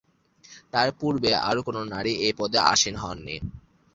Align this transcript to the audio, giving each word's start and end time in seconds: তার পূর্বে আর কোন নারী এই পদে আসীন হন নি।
তার 0.73 0.89
পূর্বে 0.99 1.31
আর 1.41 1.57
কোন 1.65 1.77
নারী 1.85 2.13
এই 2.25 2.33
পদে 2.37 2.59
আসীন 2.71 2.95
হন 2.95 3.17
নি। 3.25 3.35